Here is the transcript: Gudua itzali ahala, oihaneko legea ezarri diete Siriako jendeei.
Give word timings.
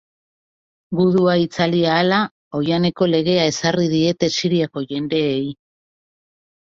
Gudua 0.99 1.35
itzali 1.41 1.81
ahala, 1.91 2.21
oihaneko 2.61 3.09
legea 3.11 3.45
ezarri 3.53 3.87
diete 3.95 4.31
Siriako 4.39 4.85
jendeei. 4.93 5.49